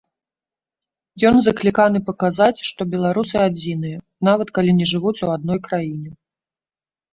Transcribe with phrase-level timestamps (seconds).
[1.29, 3.97] Ён закліканы паказаць, што беларусы адзіныя,
[4.31, 6.11] нават калі не жывуць у адной краіне.